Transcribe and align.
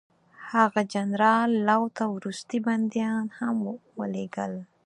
هغه 0.53 0.81
جنرال 0.93 1.49
لو 1.69 1.81
ته 1.95 2.03
وروستي 2.15 2.57
بندیان 2.67 3.25
هم 3.37 3.55
ولېږل. 3.99 4.53